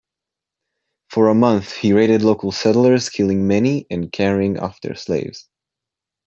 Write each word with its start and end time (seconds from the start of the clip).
For 1.11 1.27
a 1.29 1.35
month, 1.35 1.73
he 1.75 1.93
raided 1.93 2.23
local 2.23 2.51
settlers, 2.51 3.07
killing 3.07 3.45
many 3.45 3.85
and 3.91 4.11
carrying 4.11 4.57
off 4.57 4.81
their 4.81 4.95
slaves. 4.95 5.47